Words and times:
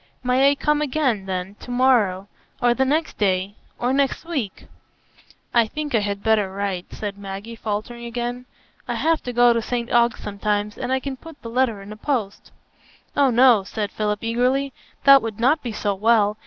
"May 0.23 0.49
I 0.49 0.55
come 0.55 0.81
again, 0.81 1.27
then, 1.27 1.53
to 1.59 1.69
morrow, 1.69 2.27
or 2.59 2.73
the 2.73 2.85
next 2.85 3.19
day, 3.19 3.53
or 3.77 3.93
next 3.93 4.25
week?" 4.25 4.65
"I 5.53 5.67
think 5.67 5.93
I 5.93 5.99
had 5.99 6.23
better 6.23 6.51
write," 6.51 6.87
said 6.91 7.19
Maggie, 7.19 7.55
faltering 7.55 8.05
again. 8.05 8.47
"I 8.87 8.95
have 8.95 9.21
to 9.21 9.31
go 9.31 9.53
to 9.53 9.61
St 9.61 9.91
Ogg's 9.91 10.19
sometimes, 10.23 10.75
and 10.75 10.91
I 10.91 10.99
can 10.99 11.17
put 11.17 11.39
the 11.43 11.51
letter 11.51 11.83
in 11.83 11.91
the 11.91 11.97
post." 11.97 12.51
"Oh 13.15 13.29
no," 13.29 13.63
said 13.63 13.91
Philip 13.91 14.23
eagerly; 14.23 14.73
"that 15.03 15.21
would 15.21 15.39
not 15.39 15.61
be 15.61 15.71
so 15.71 15.93
well. 15.93 16.39